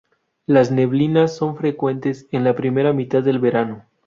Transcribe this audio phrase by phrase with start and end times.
[0.47, 3.85] Las neblinas son frecuentes en la primera mitad del verano.